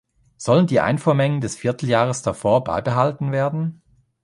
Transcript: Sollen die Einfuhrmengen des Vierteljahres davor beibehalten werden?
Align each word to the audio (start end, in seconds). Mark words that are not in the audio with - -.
Sollen 0.35 0.65
die 0.65 0.79
Einfuhrmengen 0.79 1.41
des 1.41 1.55
Vierteljahres 1.55 2.23
davor 2.23 2.63
beibehalten 2.63 3.31
werden? 3.31 3.83